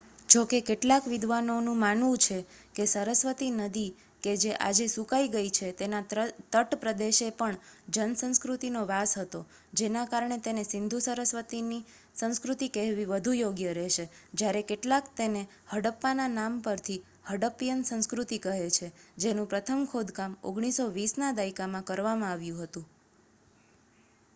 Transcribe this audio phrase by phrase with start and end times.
[0.29, 2.37] જો કે કેટલાક વિદ્વાનોનું માનવું છે
[2.75, 3.89] કે સરસ્વતી નદી
[4.23, 6.03] કે જે આજે સુકાઈ ગઈ છે તેના
[6.51, 7.55] તટપ્રદેશે પણ
[7.89, 9.41] જનસંસ્કૃતિનો વાસ હતો
[9.73, 11.83] જેના કારણે તેને સિંધુ-સરસ્વતીની
[12.15, 14.05] સંસ્કૃતિ કહેવી વધુ યોગ્ય રહેશે
[14.33, 15.47] જ્યારે કેટલાક તેને
[15.69, 17.01] હડપ્પાના નામ પરથી
[17.29, 18.91] હડ્ડપીયન સંસ્કૃતિ કહે છે
[19.17, 22.85] જેનું પ્રથમ ખોદકામ 1920 ના દાયકામાં કરવામાં આવ્યું હતું